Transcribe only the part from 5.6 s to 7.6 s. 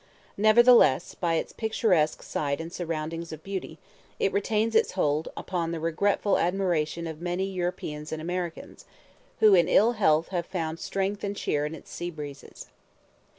the regretful admiration of many